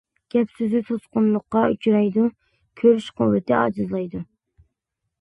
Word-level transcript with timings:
گەپ-سۆزى 0.35 0.79
توسقۇنلۇققا 0.87 1.61
ئۇچرايدۇ، 1.75 2.27
كۆرۈش 2.83 3.13
قۇۋۋىتى 3.21 3.61
ئاجىزلايدۇ. 3.63 4.27